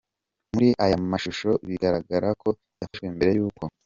[0.53, 3.63] Muri aya mashusho bigaragara ko yafashwe mbere y’uko